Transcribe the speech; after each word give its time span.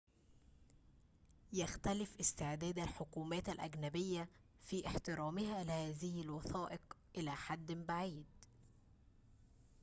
يختلف 1.53 2.19
استعداد 2.19 2.79
الحكومات 2.79 3.49
الأجنبية 3.49 4.29
في 4.63 4.87
احترامها 4.87 5.63
لهذه 5.63 6.21
الوثائق 6.21 6.95
إلى 7.17 7.31
حدٍ 7.31 7.71
بعيد 7.71 8.25